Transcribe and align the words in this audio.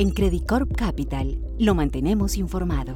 En 0.00 0.12
Credicorp 0.12 0.76
Capital 0.76 1.40
lo 1.58 1.74
mantenemos 1.74 2.36
informado. 2.36 2.94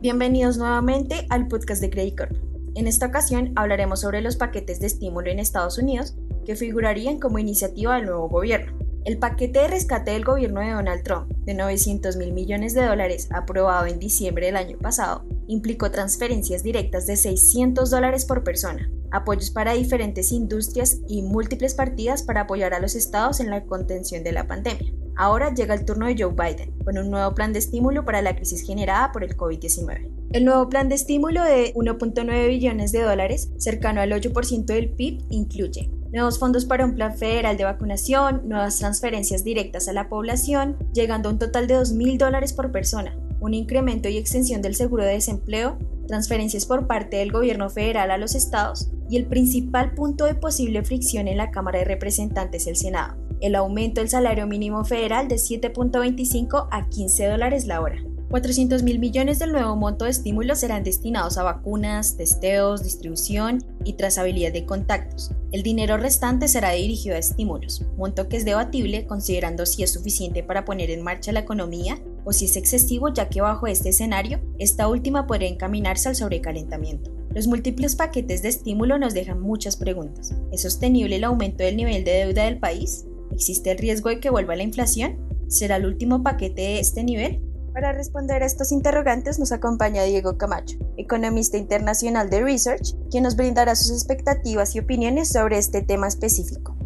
Bienvenidos 0.00 0.56
nuevamente 0.56 1.26
al 1.30 1.48
podcast 1.48 1.80
de 1.80 1.90
Credicorp. 1.90 2.30
En 2.76 2.86
esta 2.86 3.06
ocasión 3.06 3.54
hablaremos 3.56 4.02
sobre 4.02 4.22
los 4.22 4.36
paquetes 4.36 4.78
de 4.78 4.86
estímulo 4.86 5.28
en 5.28 5.40
Estados 5.40 5.78
Unidos 5.78 6.14
que 6.46 6.54
figurarían 6.54 7.18
como 7.18 7.40
iniciativa 7.40 7.96
del 7.96 8.06
nuevo 8.06 8.28
gobierno. 8.28 8.72
El 9.04 9.18
paquete 9.18 9.58
de 9.58 9.66
rescate 9.66 10.12
del 10.12 10.24
gobierno 10.24 10.60
de 10.60 10.70
Donald 10.70 11.02
Trump 11.02 11.28
de 11.44 11.54
900 11.54 12.16
mil 12.18 12.32
millones 12.32 12.72
de 12.74 12.86
dólares 12.86 13.28
aprobado 13.34 13.86
en 13.86 13.98
diciembre 13.98 14.46
del 14.46 14.56
año 14.56 14.78
pasado 14.78 15.24
implicó 15.48 15.90
transferencias 15.90 16.62
directas 16.62 17.08
de 17.08 17.16
600 17.16 17.90
dólares 17.90 18.26
por 18.26 18.44
persona, 18.44 18.88
apoyos 19.10 19.50
para 19.50 19.72
diferentes 19.72 20.30
industrias 20.30 20.98
y 21.08 21.22
múltiples 21.22 21.74
partidas 21.74 22.22
para 22.22 22.42
apoyar 22.42 22.74
a 22.74 22.80
los 22.80 22.94
estados 22.94 23.40
en 23.40 23.50
la 23.50 23.64
contención 23.64 24.22
de 24.22 24.30
la 24.30 24.46
pandemia. 24.46 24.92
Ahora 25.18 25.52
llega 25.52 25.74
el 25.74 25.84
turno 25.84 26.06
de 26.06 26.14
Joe 26.16 26.32
Biden, 26.32 26.72
con 26.84 26.96
un 26.96 27.10
nuevo 27.10 27.34
plan 27.34 27.52
de 27.52 27.58
estímulo 27.58 28.04
para 28.04 28.22
la 28.22 28.36
crisis 28.36 28.62
generada 28.62 29.10
por 29.10 29.24
el 29.24 29.36
COVID-19. 29.36 30.08
El 30.30 30.44
nuevo 30.44 30.68
plan 30.68 30.88
de 30.88 30.94
estímulo 30.94 31.42
de 31.42 31.74
1.9 31.74 32.48
billones 32.48 32.92
de 32.92 33.02
dólares, 33.02 33.50
cercano 33.58 34.00
al 34.00 34.12
8% 34.12 34.64
del 34.66 34.90
PIB, 34.90 35.24
incluye 35.28 35.90
nuevos 36.12 36.38
fondos 36.38 36.64
para 36.66 36.84
un 36.84 36.94
plan 36.94 37.18
federal 37.18 37.56
de 37.56 37.64
vacunación, 37.64 38.42
nuevas 38.48 38.78
transferencias 38.78 39.42
directas 39.42 39.88
a 39.88 39.92
la 39.92 40.08
población, 40.08 40.76
llegando 40.94 41.28
a 41.28 41.32
un 41.32 41.38
total 41.40 41.66
de 41.66 41.74
2.000 41.74 42.16
dólares 42.16 42.52
por 42.52 42.70
persona, 42.70 43.18
un 43.40 43.54
incremento 43.54 44.08
y 44.08 44.18
extensión 44.18 44.62
del 44.62 44.76
seguro 44.76 45.04
de 45.04 45.14
desempleo, 45.14 45.78
transferencias 46.06 46.64
por 46.64 46.86
parte 46.86 47.16
del 47.16 47.32
gobierno 47.32 47.68
federal 47.70 48.12
a 48.12 48.18
los 48.18 48.36
estados 48.36 48.88
y 49.10 49.16
el 49.16 49.26
principal 49.26 49.94
punto 49.94 50.26
de 50.26 50.36
posible 50.36 50.84
fricción 50.84 51.26
en 51.26 51.38
la 51.38 51.50
Cámara 51.50 51.80
de 51.80 51.86
Representantes, 51.86 52.66
el 52.68 52.76
Senado, 52.76 53.16
el 53.40 53.54
aumento 53.54 54.00
del 54.00 54.10
salario 54.10 54.46
mínimo 54.46 54.84
federal 54.84 55.28
de 55.28 55.36
7.25 55.36 56.68
a 56.70 56.88
15 56.88 57.26
dólares 57.26 57.66
la 57.66 57.80
hora. 57.80 58.02
400 58.30 58.82
mil 58.82 58.98
millones 58.98 59.38
del 59.38 59.52
nuevo 59.52 59.74
monto 59.74 60.04
de 60.04 60.10
estímulos 60.10 60.58
serán 60.58 60.84
destinados 60.84 61.38
a 61.38 61.44
vacunas, 61.44 62.18
testeos, 62.18 62.82
distribución 62.82 63.64
y 63.84 63.94
trazabilidad 63.94 64.52
de 64.52 64.66
contactos. 64.66 65.30
El 65.50 65.62
dinero 65.62 65.96
restante 65.96 66.46
será 66.46 66.72
dirigido 66.72 67.16
a 67.16 67.20
estímulos, 67.20 67.86
monto 67.96 68.28
que 68.28 68.36
es 68.36 68.44
debatible 68.44 69.06
considerando 69.06 69.64
si 69.64 69.82
es 69.82 69.94
suficiente 69.94 70.42
para 70.42 70.66
poner 70.66 70.90
en 70.90 71.02
marcha 71.02 71.32
la 71.32 71.40
economía 71.40 71.98
o 72.26 72.34
si 72.34 72.44
es 72.44 72.56
excesivo 72.56 73.08
ya 73.08 73.30
que 73.30 73.40
bajo 73.40 73.66
este 73.66 73.88
escenario, 73.88 74.40
esta 74.58 74.88
última 74.88 75.26
podría 75.26 75.48
encaminarse 75.48 76.10
al 76.10 76.16
sobrecalentamiento. 76.16 77.10
Los 77.34 77.46
múltiples 77.46 77.96
paquetes 77.96 78.42
de 78.42 78.50
estímulo 78.50 78.98
nos 78.98 79.14
dejan 79.14 79.40
muchas 79.40 79.76
preguntas. 79.76 80.34
¿Es 80.52 80.62
sostenible 80.62 81.16
el 81.16 81.24
aumento 81.24 81.64
del 81.64 81.76
nivel 81.76 82.04
de 82.04 82.12
deuda 82.12 82.44
del 82.44 82.58
país? 82.58 83.06
¿Existe 83.38 83.70
el 83.70 83.78
riesgo 83.78 84.08
de 84.08 84.18
que 84.18 84.30
vuelva 84.30 84.56
la 84.56 84.64
inflación? 84.64 85.16
¿Será 85.46 85.76
el 85.76 85.86
último 85.86 86.24
paquete 86.24 86.60
de 86.60 86.80
este 86.80 87.04
nivel? 87.04 87.40
Para 87.72 87.92
responder 87.92 88.42
a 88.42 88.46
estos 88.46 88.72
interrogantes 88.72 89.38
nos 89.38 89.52
acompaña 89.52 90.02
Diego 90.02 90.36
Camacho, 90.36 90.76
economista 90.96 91.56
internacional 91.56 92.30
de 92.30 92.42
Research, 92.42 92.96
quien 93.12 93.22
nos 93.22 93.36
brindará 93.36 93.76
sus 93.76 93.92
expectativas 93.92 94.74
y 94.74 94.80
opiniones 94.80 95.28
sobre 95.28 95.56
este 95.56 95.82
tema 95.82 96.08
específico. 96.08 96.76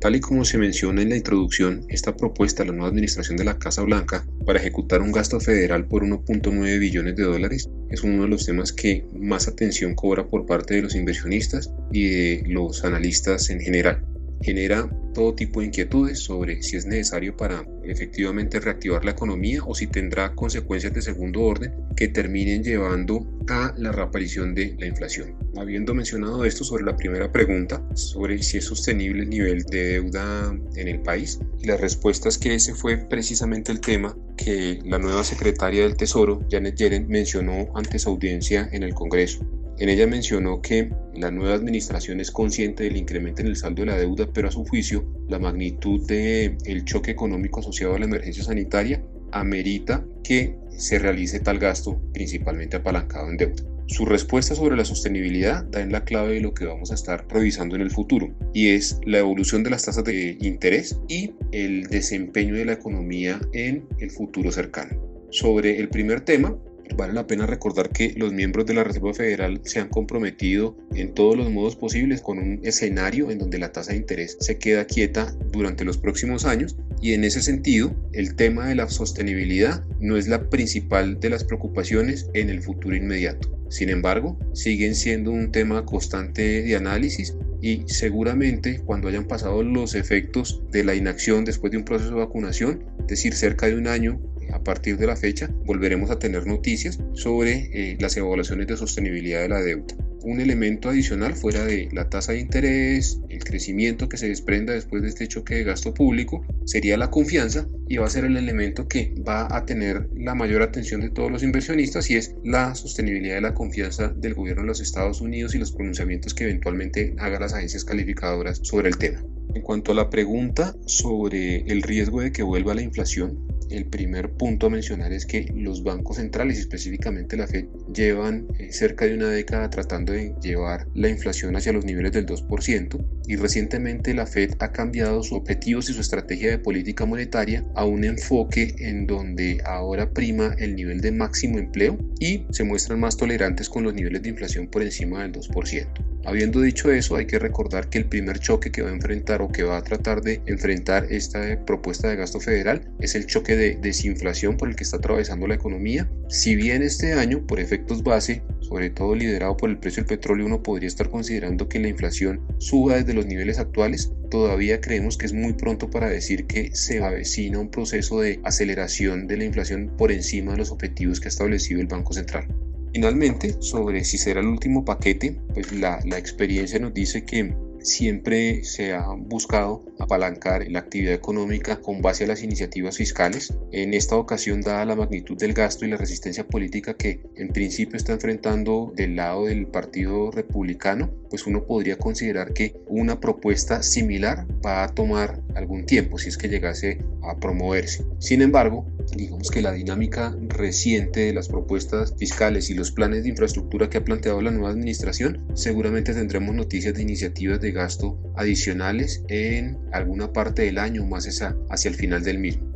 Tal 0.00 0.16
y 0.16 0.20
como 0.20 0.44
se 0.44 0.58
menciona 0.58 1.00
en 1.00 1.08
la 1.08 1.16
introducción, 1.16 1.86
esta 1.88 2.14
propuesta 2.14 2.62
de 2.62 2.68
la 2.68 2.76
nueva 2.76 2.90
administración 2.90 3.38
de 3.38 3.44
la 3.44 3.58
Casa 3.58 3.80
Blanca 3.80 4.26
para 4.44 4.58
ejecutar 4.58 5.00
un 5.00 5.12
gasto 5.12 5.40
federal 5.40 5.86
por 5.86 6.04
1.9 6.04 6.78
billones 6.78 7.16
de 7.16 7.22
dólares 7.22 7.70
es 7.88 8.02
uno 8.02 8.24
de 8.24 8.28
los 8.28 8.44
temas 8.44 8.74
que 8.74 9.06
más 9.14 9.48
atención 9.48 9.94
cobra 9.94 10.26
por 10.26 10.44
parte 10.44 10.74
de 10.74 10.82
los 10.82 10.94
inversionistas 10.94 11.72
y 11.90 12.08
de 12.10 12.42
los 12.48 12.84
analistas 12.84 13.48
en 13.48 13.60
general 13.60 14.04
genera 14.42 14.88
todo 15.14 15.34
tipo 15.34 15.60
de 15.60 15.66
inquietudes 15.66 16.20
sobre 16.20 16.62
si 16.62 16.76
es 16.76 16.86
necesario 16.86 17.36
para 17.36 17.66
efectivamente 17.84 18.60
reactivar 18.60 19.04
la 19.04 19.10
economía 19.12 19.62
o 19.66 19.74
si 19.74 19.86
tendrá 19.86 20.34
consecuencias 20.34 20.92
de 20.94 21.02
segundo 21.02 21.42
orden 21.42 21.74
que 21.96 22.08
terminen 22.08 22.62
llevando 22.62 23.26
a 23.48 23.74
la 23.76 23.90
reaparición 23.90 24.54
de 24.54 24.76
la 24.78 24.86
inflación. 24.86 25.34
Habiendo 25.56 25.94
mencionado 25.94 26.44
esto 26.44 26.62
sobre 26.62 26.84
la 26.84 26.96
primera 26.96 27.32
pregunta, 27.32 27.82
sobre 27.94 28.40
si 28.42 28.58
es 28.58 28.66
sostenible 28.66 29.22
el 29.22 29.30
nivel 29.30 29.62
de 29.64 29.94
deuda 29.94 30.56
en 30.76 30.88
el 30.88 31.00
país, 31.00 31.40
la 31.64 31.76
respuesta 31.76 32.28
es 32.28 32.38
que 32.38 32.54
ese 32.54 32.74
fue 32.74 32.98
precisamente 32.98 33.72
el 33.72 33.80
tema 33.80 34.16
que 34.36 34.78
la 34.84 34.98
nueva 34.98 35.24
secretaria 35.24 35.82
del 35.82 35.96
Tesoro, 35.96 36.46
Janet 36.50 36.76
Yellen, 36.76 37.08
mencionó 37.08 37.66
ante 37.74 37.98
su 37.98 38.10
audiencia 38.10 38.68
en 38.70 38.84
el 38.84 38.94
Congreso. 38.94 39.44
En 39.80 39.88
ella 39.88 40.08
mencionó 40.08 40.60
que 40.60 40.90
la 41.14 41.30
nueva 41.30 41.54
administración 41.54 42.18
es 42.18 42.32
consciente 42.32 42.84
del 42.84 42.96
incremento 42.96 43.42
en 43.42 43.48
el 43.48 43.56
saldo 43.56 43.82
de 43.82 43.86
la 43.86 43.96
deuda, 43.96 44.28
pero 44.32 44.48
a 44.48 44.50
su 44.50 44.64
juicio 44.64 45.06
la 45.28 45.38
magnitud 45.38 46.04
del 46.06 46.56
el 46.64 46.84
choque 46.84 47.12
económico 47.12 47.60
asociado 47.60 47.94
a 47.94 47.98
la 47.98 48.06
emergencia 48.06 48.42
sanitaria 48.42 49.02
amerita 49.30 50.04
que 50.24 50.56
se 50.76 50.98
realice 50.98 51.38
tal 51.38 51.58
gasto 51.58 52.00
principalmente 52.12 52.76
apalancado 52.76 53.30
en 53.30 53.36
deuda. 53.36 53.62
Su 53.86 54.04
respuesta 54.04 54.54
sobre 54.54 54.76
la 54.76 54.84
sostenibilidad 54.84 55.64
da 55.64 55.80
en 55.80 55.92
la 55.92 56.04
clave 56.04 56.34
de 56.34 56.40
lo 56.40 56.54
que 56.54 56.66
vamos 56.66 56.90
a 56.90 56.94
estar 56.94 57.24
revisando 57.28 57.76
en 57.76 57.82
el 57.82 57.90
futuro 57.90 58.34
y 58.52 58.70
es 58.70 58.98
la 59.06 59.18
evolución 59.18 59.62
de 59.62 59.70
las 59.70 59.84
tasas 59.84 60.04
de 60.04 60.36
interés 60.40 60.98
y 61.08 61.32
el 61.52 61.84
desempeño 61.84 62.54
de 62.54 62.64
la 62.64 62.72
economía 62.72 63.40
en 63.52 63.86
el 63.98 64.10
futuro 64.10 64.50
cercano. 64.50 65.00
Sobre 65.30 65.78
el 65.78 65.88
primer 65.88 66.20
tema, 66.20 66.54
Vale 66.96 67.12
la 67.12 67.26
pena 67.26 67.46
recordar 67.46 67.90
que 67.90 68.14
los 68.16 68.32
miembros 68.32 68.66
de 68.66 68.74
la 68.74 68.84
Reserva 68.84 69.14
Federal 69.14 69.60
se 69.64 69.80
han 69.80 69.88
comprometido 69.88 70.76
en 70.94 71.14
todos 71.14 71.36
los 71.36 71.50
modos 71.50 71.76
posibles 71.76 72.20
con 72.20 72.38
un 72.38 72.60
escenario 72.64 73.30
en 73.30 73.38
donde 73.38 73.58
la 73.58 73.72
tasa 73.72 73.92
de 73.92 73.98
interés 73.98 74.36
se 74.40 74.58
queda 74.58 74.86
quieta 74.86 75.32
durante 75.52 75.84
los 75.84 75.98
próximos 75.98 76.44
años 76.44 76.76
y 77.00 77.12
en 77.12 77.24
ese 77.24 77.42
sentido 77.42 77.94
el 78.12 78.34
tema 78.34 78.68
de 78.68 78.74
la 78.74 78.88
sostenibilidad 78.88 79.84
no 80.00 80.16
es 80.16 80.28
la 80.28 80.50
principal 80.50 81.20
de 81.20 81.30
las 81.30 81.44
preocupaciones 81.44 82.28
en 82.34 82.50
el 82.50 82.62
futuro 82.62 82.96
inmediato. 82.96 83.48
Sin 83.68 83.90
embargo, 83.90 84.38
siguen 84.54 84.94
siendo 84.94 85.30
un 85.30 85.52
tema 85.52 85.84
constante 85.84 86.62
de 86.62 86.76
análisis 86.76 87.34
y 87.60 87.82
seguramente 87.86 88.80
cuando 88.80 89.08
hayan 89.08 89.26
pasado 89.26 89.62
los 89.62 89.94
efectos 89.94 90.62
de 90.70 90.84
la 90.84 90.94
inacción 90.94 91.44
después 91.44 91.70
de 91.72 91.78
un 91.78 91.84
proceso 91.84 92.10
de 92.10 92.20
vacunación, 92.20 92.84
es 93.00 93.06
decir, 93.08 93.34
cerca 93.34 93.66
de 93.66 93.76
un 93.76 93.88
año 93.88 94.20
partir 94.68 94.98
de 94.98 95.06
la 95.06 95.16
fecha 95.16 95.48
volveremos 95.64 96.10
a 96.10 96.18
tener 96.18 96.46
noticias 96.46 96.98
sobre 97.14 97.70
eh, 97.72 97.96
las 98.00 98.14
evaluaciones 98.18 98.66
de 98.66 98.76
sostenibilidad 98.76 99.40
de 99.40 99.48
la 99.48 99.62
deuda. 99.62 99.96
Un 100.24 100.42
elemento 100.42 100.90
adicional 100.90 101.34
fuera 101.34 101.64
de 101.64 101.88
la 101.90 102.10
tasa 102.10 102.32
de 102.32 102.40
interés, 102.40 103.18
el 103.30 103.42
crecimiento 103.42 104.10
que 104.10 104.18
se 104.18 104.28
desprenda 104.28 104.74
después 104.74 105.00
de 105.00 105.08
este 105.08 105.26
choque 105.26 105.54
de 105.54 105.64
gasto 105.64 105.94
público, 105.94 106.44
sería 106.66 106.98
la 106.98 107.08
confianza 107.08 107.66
y 107.88 107.96
va 107.96 108.04
a 108.04 108.10
ser 108.10 108.26
el 108.26 108.36
elemento 108.36 108.88
que 108.88 109.14
va 109.26 109.48
a 109.56 109.64
tener 109.64 110.10
la 110.14 110.34
mayor 110.34 110.60
atención 110.60 111.00
de 111.00 111.08
todos 111.08 111.32
los 111.32 111.42
inversionistas 111.42 112.10
y 112.10 112.16
es 112.16 112.34
la 112.44 112.74
sostenibilidad 112.74 113.36
de 113.36 113.40
la 113.40 113.54
confianza 113.54 114.08
del 114.08 114.34
gobierno 114.34 114.64
de 114.64 114.68
los 114.68 114.82
Estados 114.82 115.22
Unidos 115.22 115.54
y 115.54 115.58
los 115.58 115.72
pronunciamientos 115.72 116.34
que 116.34 116.44
eventualmente 116.44 117.14
hagan 117.16 117.40
las 117.40 117.54
agencias 117.54 117.86
calificadoras 117.86 118.60
sobre 118.64 118.90
el 118.90 118.98
tema. 118.98 119.24
En 119.54 119.62
cuanto 119.62 119.92
a 119.92 119.94
la 119.94 120.10
pregunta 120.10 120.76
sobre 120.84 121.60
el 121.60 121.80
riesgo 121.80 122.20
de 122.20 122.32
que 122.32 122.42
vuelva 122.42 122.74
la 122.74 122.82
inflación, 122.82 123.47
el 123.70 123.86
primer 123.86 124.30
punto 124.30 124.66
a 124.66 124.70
mencionar 124.70 125.12
es 125.12 125.26
que 125.26 125.52
los 125.54 125.82
bancos 125.82 126.16
centrales, 126.16 126.58
específicamente 126.58 127.36
la 127.36 127.46
Fed, 127.46 127.66
llevan 127.92 128.46
eh, 128.58 128.72
cerca 128.72 129.06
de 129.06 129.14
una 129.14 129.30
década 129.30 129.70
tratando 129.70 130.12
de 130.12 130.34
llevar 130.42 130.86
la 130.94 131.08
inflación 131.08 131.56
hacia 131.56 131.72
los 131.72 131.84
niveles 131.84 132.12
del 132.12 132.26
2% 132.26 133.17
y 133.28 133.36
recientemente 133.36 134.14
la 134.14 134.26
Fed 134.26 134.54
ha 134.58 134.72
cambiado 134.72 135.22
sus 135.22 135.38
objetivos 135.38 135.88
y 135.88 135.92
su 135.92 136.00
estrategia 136.00 136.50
de 136.50 136.58
política 136.58 137.04
monetaria 137.04 137.64
a 137.74 137.84
un 137.84 138.04
enfoque 138.04 138.74
en 138.78 139.06
donde 139.06 139.60
ahora 139.64 140.10
prima 140.10 140.56
el 140.58 140.74
nivel 140.74 141.00
de 141.00 141.12
máximo 141.12 141.58
empleo 141.58 141.98
y 142.18 142.46
se 142.50 142.64
muestran 142.64 142.98
más 143.00 143.16
tolerantes 143.16 143.68
con 143.68 143.84
los 143.84 143.94
niveles 143.94 144.22
de 144.22 144.30
inflación 144.30 144.66
por 144.66 144.82
encima 144.82 145.22
del 145.22 145.32
2%. 145.32 145.86
Habiendo 146.24 146.60
dicho 146.60 146.90
eso, 146.90 147.16
hay 147.16 147.26
que 147.26 147.38
recordar 147.38 147.88
que 147.88 147.98
el 147.98 148.06
primer 148.06 148.38
choque 148.38 148.70
que 148.70 148.82
va 148.82 148.90
a 148.90 148.92
enfrentar 148.92 149.40
o 149.40 149.48
que 149.48 149.62
va 149.62 149.78
a 149.78 149.82
tratar 149.82 150.20
de 150.20 150.42
enfrentar 150.46 151.06
esta 151.10 151.64
propuesta 151.64 152.08
de 152.08 152.16
gasto 152.16 152.40
federal 152.40 152.90
es 153.00 153.14
el 153.14 153.26
choque 153.26 153.56
de 153.56 153.76
desinflación 153.76 154.56
por 154.56 154.68
el 154.68 154.76
que 154.76 154.84
está 154.84 154.96
atravesando 154.98 155.46
la 155.46 155.54
economía. 155.54 156.10
Si 156.28 156.56
bien 156.56 156.82
este 156.82 157.14
año, 157.14 157.46
por 157.46 157.60
efectos 157.60 158.02
base, 158.02 158.42
sobre 158.68 158.90
todo 158.90 159.14
liderado 159.14 159.56
por 159.56 159.70
el 159.70 159.78
precio 159.78 160.02
del 160.02 160.08
petróleo, 160.08 160.46
uno 160.46 160.62
podría 160.62 160.88
estar 160.88 161.08
considerando 161.08 161.68
que 161.68 161.78
la 161.78 161.88
inflación 161.88 162.40
suba 162.58 162.96
desde 162.96 163.14
los 163.14 163.26
niveles 163.26 163.58
actuales, 163.58 164.12
todavía 164.30 164.80
creemos 164.80 165.16
que 165.16 165.26
es 165.26 165.32
muy 165.32 165.54
pronto 165.54 165.88
para 165.90 166.10
decir 166.10 166.46
que 166.46 166.74
se 166.74 167.02
avecina 167.02 167.58
un 167.58 167.70
proceso 167.70 168.20
de 168.20 168.40
aceleración 168.44 169.26
de 169.26 169.38
la 169.38 169.44
inflación 169.44 169.90
por 169.96 170.12
encima 170.12 170.52
de 170.52 170.58
los 170.58 170.70
objetivos 170.70 171.20
que 171.20 171.28
ha 171.28 171.30
establecido 171.30 171.80
el 171.80 171.86
Banco 171.86 172.12
Central. 172.12 172.46
Finalmente, 172.92 173.56
sobre 173.60 174.04
si 174.04 174.18
será 174.18 174.40
el 174.40 174.46
último 174.46 174.84
paquete, 174.84 175.40
pues 175.54 175.72
la, 175.72 176.00
la 176.04 176.18
experiencia 176.18 176.78
nos 176.78 176.94
dice 176.94 177.24
que 177.24 177.54
siempre 177.88 178.64
se 178.64 178.92
ha 178.92 179.08
buscado 179.16 179.84
apalancar 179.98 180.66
la 180.70 180.80
actividad 180.80 181.14
económica 181.14 181.80
con 181.80 182.02
base 182.02 182.24
a 182.24 182.28
las 182.28 182.42
iniciativas 182.42 182.96
fiscales. 182.96 183.54
En 183.72 183.94
esta 183.94 184.16
ocasión, 184.16 184.60
dada 184.60 184.84
la 184.84 184.94
magnitud 184.96 185.36
del 185.36 185.54
gasto 185.54 185.84
y 185.84 185.88
la 185.88 185.96
resistencia 185.96 186.46
política 186.46 186.94
que 186.94 187.20
en 187.36 187.48
principio 187.48 187.96
está 187.96 188.12
enfrentando 188.12 188.92
del 188.94 189.16
lado 189.16 189.46
del 189.46 189.66
Partido 189.66 190.30
Republicano, 190.30 191.10
pues 191.30 191.46
uno 191.46 191.64
podría 191.64 191.96
considerar 191.98 192.52
que 192.52 192.80
una 192.86 193.20
propuesta 193.20 193.82
similar 193.82 194.46
va 194.64 194.84
a 194.84 194.88
tomar 194.88 195.42
algún 195.54 195.84
tiempo 195.86 196.18
si 196.18 196.28
es 196.28 196.38
que 196.38 196.48
llegase 196.48 196.98
a 197.28 197.38
promoverse. 197.38 198.04
Sin 198.18 198.42
embargo, 198.42 198.86
digamos 199.16 199.50
que 199.50 199.62
la 199.62 199.72
dinámica 199.72 200.34
reciente 200.48 201.20
de 201.20 201.32
las 201.32 201.48
propuestas 201.48 202.14
fiscales 202.16 202.70
y 202.70 202.74
los 202.74 202.90
planes 202.90 203.22
de 203.22 203.30
infraestructura 203.30 203.88
que 203.90 203.98
ha 203.98 204.04
planteado 204.04 204.40
la 204.40 204.50
nueva 204.50 204.70
administración, 204.70 205.46
seguramente 205.54 206.14
tendremos 206.14 206.54
noticias 206.54 206.94
de 206.94 207.02
iniciativas 207.02 207.60
de 207.60 207.72
gasto 207.72 208.18
adicionales 208.36 209.22
en 209.28 209.78
alguna 209.92 210.32
parte 210.32 210.62
del 210.62 210.78
año 210.78 211.04
más 211.04 211.28
hacia 211.70 211.88
el 211.88 211.94
final 211.94 212.22
del 212.22 212.38
mismo. 212.38 212.66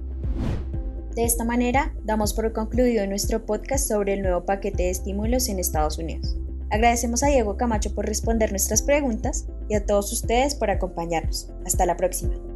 De 1.14 1.24
esta 1.24 1.44
manera, 1.44 1.94
damos 2.04 2.34
por 2.34 2.52
concluido 2.52 3.06
nuestro 3.06 3.44
podcast 3.44 3.88
sobre 3.88 4.14
el 4.14 4.22
nuevo 4.22 4.44
paquete 4.44 4.84
de 4.84 4.90
estímulos 4.90 5.48
en 5.48 5.58
Estados 5.58 5.98
Unidos. 5.98 6.36
Agradecemos 6.70 7.22
a 7.22 7.26
Diego 7.26 7.56
Camacho 7.56 7.94
por 7.94 8.06
responder 8.06 8.50
nuestras 8.50 8.82
preguntas 8.82 9.46
y 9.68 9.74
a 9.74 9.84
todos 9.84 10.10
ustedes 10.12 10.54
por 10.54 10.70
acompañarnos. 10.70 11.50
Hasta 11.66 11.84
la 11.84 11.96
próxima. 11.96 12.51